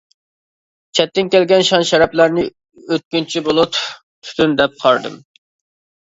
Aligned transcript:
چەتتىن 0.99 1.27
كەلگەن 1.33 1.65
شان-شەرەپلەرنى 1.67 2.45
ئۆتكۈنچى 2.93 3.43
بۇلۇت، 3.49 3.77
تۈتۈن 3.81 4.57
دەپ 4.63 4.79
قارىدىم. 4.85 5.19